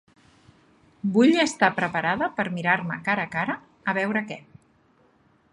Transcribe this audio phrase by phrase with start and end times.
[1.17, 3.61] Vull estar preparada per mirar-me cara a cara,
[3.93, 4.43] a veure què.